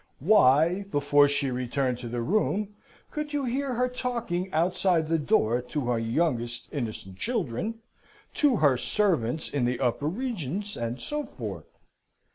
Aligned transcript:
Why, 0.17 0.85
before 0.89 1.27
she 1.27 1.51
returned 1.51 1.99
to 1.99 2.07
the 2.07 2.23
room, 2.23 2.73
could 3.11 3.33
you 3.33 3.45
hear 3.45 3.75
her 3.75 3.87
talking 3.87 4.51
outside 4.51 5.07
the 5.07 5.19
door 5.19 5.61
to 5.61 5.81
her 5.89 5.99
youngest 5.99 6.69
innocent 6.73 7.19
children, 7.19 7.75
to 8.33 8.55
her 8.55 8.77
servants 8.77 9.47
in 9.47 9.63
the 9.65 9.79
upper 9.79 10.07
regions, 10.07 10.75
and 10.75 10.99
so 10.99 11.23
forth? 11.23 11.67